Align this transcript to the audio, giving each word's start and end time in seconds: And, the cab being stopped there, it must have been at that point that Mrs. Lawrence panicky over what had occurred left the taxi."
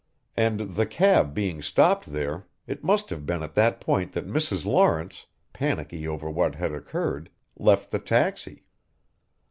And, 0.35 0.61
the 0.61 0.87
cab 0.87 1.35
being 1.35 1.61
stopped 1.61 2.07
there, 2.11 2.47
it 2.65 2.83
must 2.83 3.11
have 3.11 3.23
been 3.23 3.43
at 3.43 3.53
that 3.53 3.79
point 3.79 4.13
that 4.13 4.25
Mrs. 4.25 4.65
Lawrence 4.65 5.27
panicky 5.53 6.07
over 6.07 6.27
what 6.27 6.55
had 6.55 6.71
occurred 6.71 7.29
left 7.55 7.91
the 7.91 7.99
taxi." 7.99 8.65